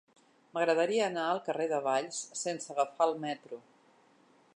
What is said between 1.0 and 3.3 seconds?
anar al carrer de Valls sense agafar el